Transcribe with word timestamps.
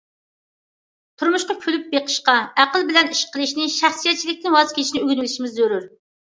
تۇرمۇشقا 1.21 1.57
كۈلۈپ 1.65 1.85
بېقىشتا 1.91 2.35
ئەقىل 2.65 2.87
بىلەن 2.89 3.13
ئىش 3.13 3.23
قىلىشنى، 3.37 3.69
شەخسىيەتچىلىكتىن 3.77 4.59
ۋاز 4.59 4.77
كېچىشنى 4.81 5.07
ئۆگىنىۋېلىشىمىز 5.07 5.57
زۆرۈر. 5.63 5.91